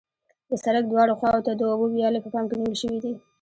د 0.49 0.51
سرک 0.63 0.85
دواړو 0.87 1.13
خواو 1.19 1.45
ته 1.47 1.51
د 1.55 1.61
اوبو 1.71 1.85
ویالې 1.93 2.19
په 2.23 2.29
پام 2.33 2.45
کې 2.49 2.55
نیول 2.59 2.75
شوې 2.81 2.99
دي 3.03 3.13